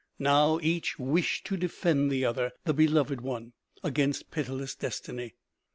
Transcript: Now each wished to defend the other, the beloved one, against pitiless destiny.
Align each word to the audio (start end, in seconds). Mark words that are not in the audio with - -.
Now 0.17 0.59
each 0.63 0.97
wished 0.97 1.45
to 1.45 1.57
defend 1.57 2.09
the 2.09 2.25
other, 2.25 2.53
the 2.65 2.73
beloved 2.73 3.21
one, 3.21 3.53
against 3.83 4.31
pitiless 4.31 4.73
destiny. 4.73 5.35